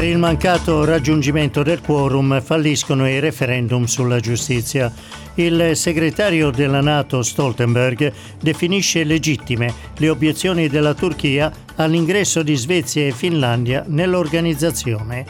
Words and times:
Per 0.00 0.08
il 0.08 0.16
mancato 0.16 0.86
raggiungimento 0.86 1.62
del 1.62 1.82
quorum 1.82 2.40
falliscono 2.40 3.06
i 3.06 3.20
referendum 3.20 3.84
sulla 3.84 4.18
giustizia. 4.18 4.90
Il 5.34 5.72
segretario 5.76 6.48
della 6.48 6.80
Nato 6.80 7.20
Stoltenberg 7.20 8.10
definisce 8.40 9.04
legittime 9.04 9.70
le 9.98 10.08
obiezioni 10.08 10.68
della 10.68 10.94
Turchia 10.94 11.52
all'ingresso 11.76 12.42
di 12.42 12.56
Svezia 12.56 13.08
e 13.08 13.12
Finlandia 13.12 13.84
nell'organizzazione. 13.88 15.26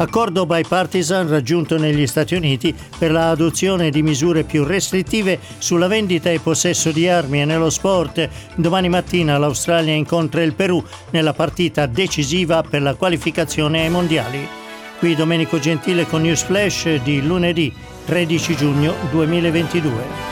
Accordo 0.00 0.46
bipartisan 0.46 1.28
raggiunto 1.28 1.76
negli 1.76 2.06
Stati 2.06 2.34
Uniti 2.34 2.74
per 2.98 3.10
l'adozione 3.10 3.90
di 3.90 4.00
misure 4.00 4.44
più 4.44 4.64
restrittive 4.64 5.38
sulla 5.58 5.88
vendita 5.88 6.30
e 6.30 6.40
possesso 6.40 6.90
di 6.90 7.06
armi 7.06 7.42
e 7.42 7.44
nello 7.44 7.68
sport. 7.68 8.26
Domani 8.54 8.88
mattina 8.88 9.36
l'Australia 9.36 9.92
incontra 9.92 10.42
il 10.42 10.54
Perù 10.54 10.82
nella 11.10 11.34
partita 11.34 11.84
decisiva 11.84 12.62
per 12.62 12.80
la 12.80 12.94
qualificazione 12.94 13.82
ai 13.82 13.90
mondiali. 13.90 14.48
Qui 14.98 15.14
Domenico 15.14 15.58
Gentile 15.58 16.06
con 16.06 16.22
News 16.22 16.44
Flash 16.44 17.02
di 17.02 17.20
lunedì 17.20 17.70
13 18.06 18.56
giugno 18.56 18.94
2022. 19.10 20.29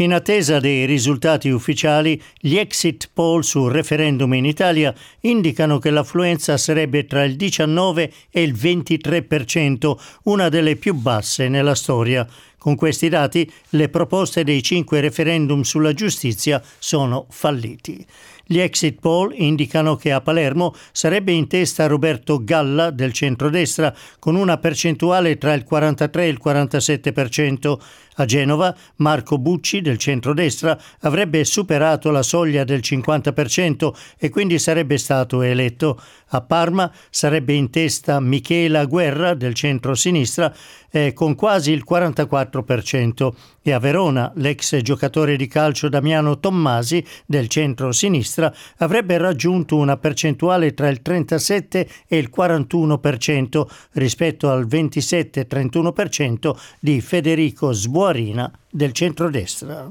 In 0.00 0.12
attesa 0.12 0.60
dei 0.60 0.86
risultati 0.86 1.48
ufficiali, 1.48 2.22
gli 2.38 2.56
exit 2.56 3.10
poll 3.12 3.40
sul 3.40 3.72
referendum 3.72 4.32
in 4.34 4.44
Italia 4.44 4.94
indicano 5.22 5.80
che 5.80 5.90
l'affluenza 5.90 6.56
sarebbe 6.56 7.04
tra 7.04 7.24
il 7.24 7.34
19 7.34 8.12
e 8.30 8.42
il 8.42 8.54
23%, 8.54 9.96
una 10.24 10.48
delle 10.48 10.76
più 10.76 10.94
basse 10.94 11.48
nella 11.48 11.74
storia. 11.74 12.24
Con 12.58 12.76
questi 12.76 13.08
dati, 13.08 13.50
le 13.70 13.88
proposte 13.88 14.44
dei 14.44 14.62
cinque 14.62 15.00
referendum 15.00 15.62
sulla 15.62 15.92
giustizia 15.92 16.62
sono 16.78 17.26
falliti. 17.30 18.06
Gli 18.50 18.60
exit 18.60 18.98
poll 18.98 19.34
indicano 19.36 19.96
che 19.96 20.10
a 20.10 20.20
Palermo 20.20 20.74
sarebbe 20.90 21.32
in 21.32 21.48
testa 21.48 21.86
Roberto 21.86 22.42
Galla 22.42 22.90
del 22.90 23.12
centrodestra 23.12 23.94
con 24.18 24.36
una 24.36 24.56
percentuale 24.56 25.36
tra 25.38 25.52
il 25.52 25.64
43 25.64 26.24
e 26.24 26.28
il 26.28 26.40
47%. 26.42 27.78
A 28.20 28.24
Genova 28.24 28.74
Marco 28.96 29.38
Bucci 29.38 29.80
del 29.80 29.96
centrodestra 29.96 30.76
avrebbe 31.02 31.44
superato 31.44 32.10
la 32.10 32.22
soglia 32.22 32.64
del 32.64 32.80
50% 32.80 33.92
e 34.18 34.28
quindi 34.28 34.58
sarebbe 34.58 34.98
stato 34.98 35.42
eletto. 35.42 36.00
A 36.30 36.40
Parma 36.40 36.92
sarebbe 37.10 37.52
in 37.52 37.70
testa 37.70 38.18
Michela 38.18 38.86
Guerra 38.86 39.34
del 39.34 39.54
centro-sinistra 39.54 40.52
eh, 40.90 41.12
con 41.12 41.34
quasi 41.34 41.70
il 41.72 41.84
44% 41.88 43.32
e 43.62 43.72
a 43.72 43.78
Verona 43.78 44.32
l'ex 44.36 44.76
giocatore 44.80 45.36
di 45.36 45.46
calcio 45.46 45.88
Damiano 45.88 46.40
Tommasi 46.40 47.04
del 47.26 47.48
centro-sinistra 47.48 48.52
avrebbe 48.78 49.18
raggiunto 49.18 49.76
una 49.76 49.96
percentuale 49.96 50.74
tra 50.74 50.88
il 50.88 51.02
37 51.02 51.88
e 52.06 52.16
il 52.16 52.30
41% 52.34 53.66
rispetto 53.92 54.50
al 54.50 54.66
27-31% 54.66 56.56
di 56.80 57.00
Federico 57.00 57.72
Sbuarina 58.08 58.50
del 58.70 58.92
centrodestra. 58.92 59.90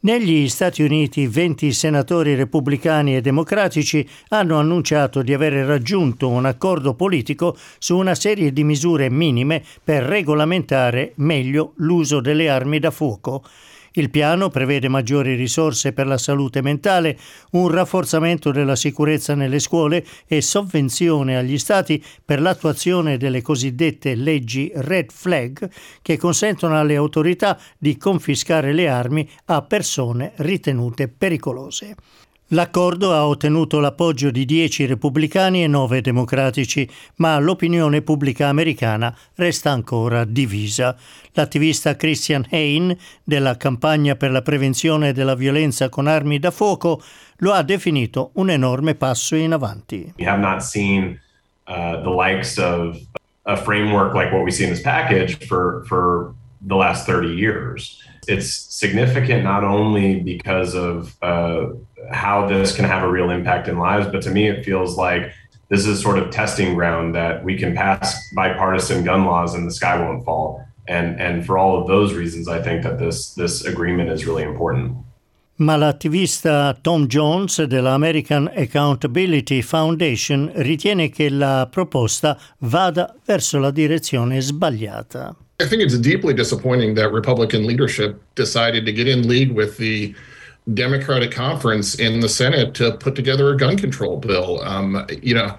Negli 0.00 0.48
Stati 0.48 0.82
Uniti 0.82 1.28
20 1.28 1.72
senatori 1.72 2.34
repubblicani 2.34 3.14
e 3.14 3.20
democratici 3.20 4.08
hanno 4.30 4.58
annunciato 4.58 5.22
di 5.22 5.32
aver 5.32 5.52
raggiunto 5.64 6.28
un 6.28 6.46
accordo 6.46 6.94
politico 6.94 7.56
su 7.78 7.96
una 7.96 8.16
serie 8.16 8.52
di 8.52 8.64
misure 8.64 9.08
minime 9.10 9.62
per 9.84 10.02
regolamentare 10.02 11.12
meglio 11.16 11.74
l'uso 11.76 12.20
delle 12.20 12.48
armi 12.48 12.80
da 12.80 12.90
fuoco. 12.90 13.44
Il 13.92 14.10
piano 14.10 14.50
prevede 14.50 14.88
maggiori 14.88 15.34
risorse 15.34 15.92
per 15.92 16.06
la 16.06 16.18
salute 16.18 16.62
mentale, 16.62 17.18
un 17.52 17.68
rafforzamento 17.68 18.52
della 18.52 18.76
sicurezza 18.76 19.34
nelle 19.34 19.58
scuole 19.58 20.04
e 20.26 20.40
sovvenzione 20.40 21.36
agli 21.36 21.58
Stati 21.58 22.02
per 22.24 22.40
l'attuazione 22.40 23.16
delle 23.16 23.42
cosiddette 23.42 24.14
leggi 24.14 24.70
Red 24.74 25.10
Flag 25.10 25.68
che 26.02 26.16
consentono 26.16 26.78
alle 26.78 26.94
autorità 26.94 27.58
di 27.76 27.96
confiscare 27.96 28.72
le 28.72 28.88
armi 28.88 29.28
a 29.46 29.62
persone 29.62 30.32
ritenute 30.36 31.08
pericolose. 31.08 31.96
L'accordo 32.52 33.12
ha 33.12 33.28
ottenuto 33.28 33.78
l'appoggio 33.78 34.32
di 34.32 34.44
10 34.44 34.86
repubblicani 34.86 35.62
e 35.62 35.68
9 35.68 36.00
democratici, 36.00 36.88
ma 37.16 37.38
l'opinione 37.38 38.02
pubblica 38.02 38.48
americana 38.48 39.16
resta 39.36 39.70
ancora 39.70 40.24
divisa. 40.24 40.96
L'attivista 41.34 41.94
Christian 41.94 42.44
Hain, 42.50 42.96
della 43.22 43.56
campagna 43.56 44.16
per 44.16 44.32
la 44.32 44.42
prevenzione 44.42 45.12
della 45.12 45.36
violenza 45.36 45.88
con 45.88 46.08
armi 46.08 46.40
da 46.40 46.50
fuoco, 46.50 47.00
lo 47.36 47.52
ha 47.52 47.62
definito 47.62 48.30
un 48.34 48.50
enorme 48.50 48.96
passo 48.96 49.36
in 49.36 49.52
avanti. 49.52 50.12
We 50.18 50.26
have 50.26 50.40
not 50.40 50.60
seen 50.62 51.20
uh, 51.68 52.02
the 52.02 52.10
likes 52.10 52.58
of 52.58 52.98
a 53.44 53.56
framework 53.56 54.12
like 54.12 54.32
what 54.32 54.42
we 54.42 54.50
see 54.50 54.64
in 54.64 54.70
this 54.70 54.82
package 54.82 55.46
for, 55.46 55.84
for 55.86 56.34
the 56.66 56.74
last 56.74 57.06
30 57.06 57.28
years. 57.28 58.02
It's 58.30 58.50
significant 58.54 59.44
not 59.44 59.64
only 59.64 60.20
because 60.20 60.74
of 60.74 61.16
uh, 61.22 61.66
how 62.10 62.46
this 62.46 62.74
can 62.74 62.84
have 62.84 63.02
a 63.02 63.10
real 63.10 63.30
impact 63.30 63.68
in 63.68 63.78
lives. 63.78 64.06
But 64.06 64.22
to 64.22 64.30
me, 64.30 64.48
it 64.48 64.64
feels 64.64 64.96
like 64.96 65.32
this 65.68 65.86
is 65.86 66.00
sort 66.00 66.18
of 66.18 66.30
testing 66.30 66.74
ground 66.74 67.14
that 67.14 67.44
we 67.44 67.56
can 67.56 67.74
pass 67.74 68.16
bipartisan 68.34 69.04
gun 69.04 69.24
laws 69.24 69.54
and 69.54 69.66
the 69.66 69.72
sky 69.72 69.98
won't 69.98 70.24
fall. 70.24 70.64
And 70.88 71.20
and 71.20 71.44
for 71.46 71.56
all 71.58 71.80
of 71.80 71.86
those 71.86 72.14
reasons, 72.14 72.48
I 72.48 72.60
think 72.62 72.82
that 72.82 72.98
this 72.98 73.34
this 73.34 73.64
agreement 73.64 74.10
is 74.10 74.26
really 74.26 74.42
important. 74.42 74.96
Ma 75.60 75.76
l'attivista 75.76 76.74
Tom 76.80 77.06
Jones 77.06 77.62
della 77.64 77.92
American 77.92 78.50
Accountability 78.52 79.60
Foundation 79.60 80.50
ritiene 80.54 81.10
che 81.10 81.28
la 81.28 81.68
proposta 81.70 82.36
vada 82.60 83.14
verso 83.26 83.58
la 83.58 83.70
direzione 83.70 84.40
sbagliata. 84.40 85.36
I 85.60 85.66
think 85.66 85.82
it's 85.82 85.98
deeply 85.98 86.34
disappointing 86.34 86.94
that 86.94 87.12
Republican 87.12 87.66
leadership 87.66 88.22
decided 88.34 88.86
to 88.86 88.92
get 88.92 89.06
in 89.06 89.28
league 89.28 89.52
with 89.52 89.76
the 89.76 90.14
Democratic 90.74 91.30
conference 91.32 91.96
in 91.96 92.20
the 92.20 92.28
Senate 92.28 92.74
to 92.74 92.96
put 92.96 93.14
together 93.14 93.52
a 93.52 93.56
gun 93.56 93.76
control 93.76 94.16
bill. 94.16 94.62
Um, 94.62 95.06
you 95.22 95.34
know, 95.34 95.56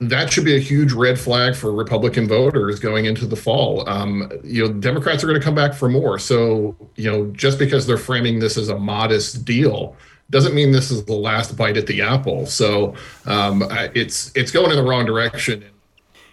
that 0.00 0.32
should 0.32 0.44
be 0.44 0.54
a 0.54 0.60
huge 0.60 0.92
red 0.92 1.18
flag 1.18 1.56
for 1.56 1.72
Republican 1.72 2.28
voters 2.28 2.78
going 2.78 3.06
into 3.06 3.26
the 3.26 3.36
fall. 3.36 3.88
Um, 3.88 4.30
you 4.44 4.66
know, 4.66 4.72
Democrats 4.72 5.24
are 5.24 5.26
going 5.26 5.40
to 5.40 5.44
come 5.44 5.54
back 5.54 5.74
for 5.74 5.88
more. 5.88 6.18
So, 6.18 6.76
you 6.96 7.10
know, 7.10 7.26
just 7.32 7.58
because 7.58 7.86
they're 7.86 7.96
framing 7.96 8.38
this 8.38 8.56
as 8.56 8.68
a 8.68 8.78
modest 8.78 9.44
deal 9.44 9.96
doesn't 10.30 10.54
mean 10.54 10.72
this 10.72 10.90
is 10.90 11.04
the 11.06 11.14
last 11.14 11.56
bite 11.56 11.76
at 11.76 11.86
the 11.86 12.02
apple. 12.02 12.46
So, 12.46 12.94
um, 13.26 13.64
it's 13.94 14.30
it's 14.36 14.50
going 14.50 14.70
in 14.70 14.76
the 14.76 14.88
wrong 14.88 15.06
direction. 15.06 15.64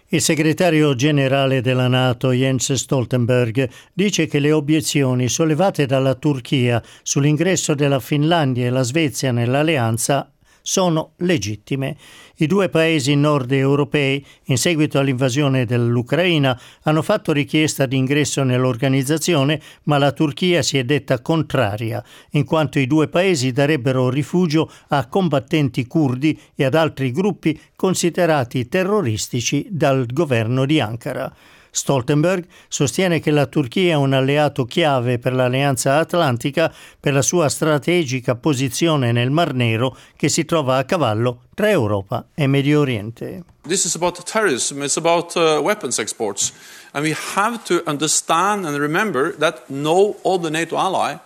Il 0.08 0.20
segretario 0.20 0.94
generale 0.94 1.60
della 1.60 1.88
Nato 1.88 2.32
Jens 2.32 2.72
Stoltenberg 2.72 3.68
dice 3.92 4.28
che 4.28 4.38
le 4.38 4.52
obiezioni 4.52 5.28
sollevate 5.28 5.84
dalla 5.84 6.14
Turchia 6.14 6.80
sull'ingresso 7.02 7.74
della 7.74 7.98
Finlandia 7.98 8.66
e 8.66 8.70
la 8.70 8.82
Svezia 8.82 9.32
nell'alleanza 9.32 10.30
sono 10.66 11.12
legittime. 11.18 11.96
I 12.38 12.48
due 12.48 12.68
paesi 12.68 13.14
nord 13.14 13.52
europei, 13.52 14.24
in 14.46 14.58
seguito 14.58 14.98
all'invasione 14.98 15.64
dell'Ucraina, 15.64 16.60
hanno 16.82 17.02
fatto 17.02 17.30
richiesta 17.32 17.86
di 17.86 17.96
ingresso 17.96 18.42
nell'organizzazione, 18.42 19.60
ma 19.84 19.96
la 19.98 20.10
Turchia 20.10 20.62
si 20.62 20.76
è 20.76 20.82
detta 20.82 21.22
contraria, 21.22 22.02
in 22.30 22.44
quanto 22.44 22.80
i 22.80 22.88
due 22.88 23.06
paesi 23.06 23.52
darebbero 23.52 24.10
rifugio 24.10 24.68
a 24.88 25.06
combattenti 25.06 25.86
curdi 25.86 26.36
e 26.56 26.64
ad 26.64 26.74
altri 26.74 27.12
gruppi 27.12 27.58
considerati 27.76 28.66
terroristici 28.66 29.68
dal 29.70 30.04
governo 30.06 30.66
di 30.66 30.80
Ankara. 30.80 31.32
Stoltenberg 31.76 32.46
sostiene 32.68 33.20
che 33.20 33.30
la 33.30 33.44
Turchia 33.44 33.92
è 33.92 33.96
un 33.96 34.14
alleato 34.14 34.64
chiave 34.64 35.18
per 35.18 35.34
l'Alleanza 35.34 35.98
Atlantica 35.98 36.72
per 36.98 37.12
la 37.12 37.20
sua 37.20 37.50
strategica 37.50 38.34
posizione 38.34 39.12
nel 39.12 39.30
Mar 39.30 39.52
Nero 39.52 39.94
che 40.16 40.30
si 40.30 40.46
trova 40.46 40.78
a 40.78 40.84
cavallo 40.84 41.42
tra 41.54 41.68
Europa 41.68 42.28
e 42.34 42.46
Medio 42.46 42.80
Oriente. 42.80 43.44
This 43.68 43.84
is 43.84 43.94
about 43.94 44.24
terrorism, 44.24 44.82
it's 44.82 44.96
about 44.96 45.36
uh, 45.36 45.60
weapons 45.62 45.98
exports. 45.98 46.52
And 46.92 47.04
we 47.04 47.14
have 47.34 47.62
to 47.64 47.82
understand 47.86 48.64
and 48.64 48.74
remember 48.78 49.36
that 49.36 49.68
no 49.68 50.16
other 50.24 50.50
NATO 50.50 50.78
ally 50.78 51.18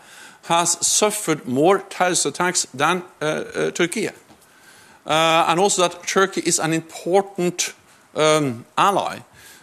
has 0.48 0.76
suffered 0.80 1.46
more 1.46 1.84
terrorist 1.88 2.26
attacks 2.26 2.66
than 2.76 3.04
uh, 3.22 3.44
uh, 3.54 3.70
Turkey. 3.70 4.08
Uh, 4.08 5.44
and 5.46 5.60
also 5.60 5.82
that 5.82 6.02
Turkey 6.02 6.42
is 6.44 6.58
an 6.58 6.72
important 6.72 7.72
um, 8.16 8.64
ally 8.76 9.20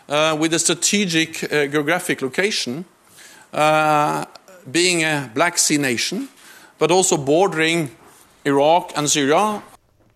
with 0.07 0.53
a 0.53 0.59
strategic 0.59 1.43
uh, 1.43 1.67
geographic 1.67 2.21
location 2.21 2.85
uh, 3.53 4.25
being 4.69 5.03
a 5.03 5.29
Black 5.33 5.57
Sea 5.57 5.77
nation, 5.77 6.29
but 6.77 6.91
also 6.91 7.17
bordering 7.17 7.89
Iraq 8.45 8.93
and 8.95 9.07
Syria. 9.07 9.61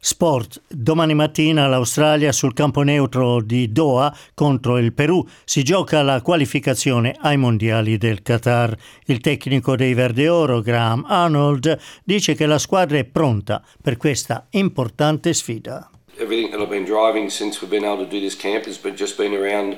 Sport. 0.03 0.63
Domani 0.67 1.13
mattina 1.13 1.67
l'Australia 1.67 2.31
sul 2.31 2.53
campo 2.53 2.81
neutro 2.81 3.39
di 3.39 3.71
Doha 3.71 4.11
contro 4.33 4.79
il 4.79 4.93
Perù 4.93 5.23
si 5.45 5.61
gioca 5.61 6.01
la 6.01 6.23
qualificazione 6.23 7.15
ai 7.19 7.37
mondiali 7.37 7.99
del 7.99 8.23
Qatar. 8.23 8.75
Il 9.05 9.19
tecnico 9.19 9.75
dei 9.75 9.93
Verde 9.93 10.27
Oro, 10.27 10.61
Graham 10.61 11.05
Arnold, 11.07 11.77
dice 12.03 12.33
che 12.33 12.47
la 12.47 12.57
squadra 12.57 12.97
è 12.97 13.03
pronta 13.03 13.63
per 13.79 13.97
questa 13.97 14.47
importante 14.49 15.33
sfida. 15.35 15.90
Everything 16.21 16.51
that 16.51 16.61
I've 16.61 16.69
been 16.69 16.85
driving 16.85 17.29
since 17.29 17.61
we've 17.61 17.71
been 17.71 17.83
able 17.83 18.05
to 18.05 18.09
do 18.09 18.21
this 18.21 18.35
camp 18.35 18.65
has 18.65 18.77
been 18.77 18.95
just 18.95 19.17
been 19.17 19.33
around, 19.33 19.77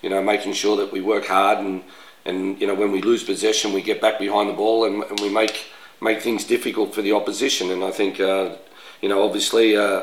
you 0.00 0.10
know, 0.10 0.22
making 0.22 0.54
sure 0.54 0.76
that 0.78 0.90
we 0.92 1.00
work 1.00 1.26
hard 1.26 1.58
and 1.58 1.84
and 2.24 2.60
you 2.60 2.66
know 2.66 2.74
when 2.74 2.92
we 2.92 3.02
lose 3.02 3.24
possession 3.24 3.72
we 3.72 3.82
get 3.82 4.00
back 4.00 4.18
behind 4.18 4.48
the 4.48 4.54
ball 4.54 4.84
and, 4.84 5.02
and 5.02 5.20
we 5.20 5.28
make 5.28 5.66
make 6.00 6.22
things 6.22 6.44
difficult 6.44 6.94
for 6.94 7.02
the 7.02 7.12
opposition. 7.12 7.70
And 7.70 7.84
I 7.84 7.90
think. 7.90 8.18
Uh, 8.18 8.56
you 9.02 9.08
know, 9.08 9.22
obviously, 9.22 9.76
uh, 9.76 10.02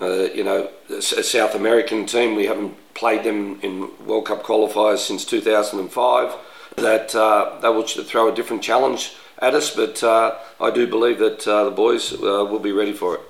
uh, 0.00 0.28
you 0.32 0.44
know, 0.44 0.70
a 0.88 1.02
South 1.02 1.54
American 1.54 2.06
team, 2.06 2.36
we 2.36 2.46
haven't 2.46 2.74
played 2.94 3.24
them 3.24 3.58
in 3.62 3.90
World 4.06 4.26
Cup 4.26 4.44
qualifiers 4.44 4.98
since 4.98 5.24
2005. 5.24 6.34
That 6.76 7.14
uh, 7.14 7.58
they 7.60 7.68
will 7.68 7.82
throw 7.82 8.32
a 8.32 8.34
different 8.34 8.62
challenge 8.62 9.14
at 9.40 9.54
us, 9.54 9.74
but 9.74 10.02
uh, 10.02 10.36
I 10.60 10.70
do 10.70 10.86
believe 10.86 11.18
that 11.18 11.46
uh, 11.46 11.64
the 11.64 11.70
boys 11.72 12.12
will 12.12 12.60
be 12.60 12.72
ready 12.72 12.92
for 12.92 13.16
it. 13.16 13.20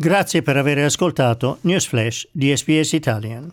Grazie 0.00 0.42
per 0.42 0.56
aver 0.56 0.78
ascoltato 0.78 1.58
News 1.62 1.86
Flash 1.86 2.28
di 2.30 2.56
SBS 2.56 2.92
Italian. 2.92 3.52